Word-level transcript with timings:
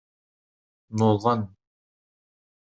Nuḍen. 0.97 1.41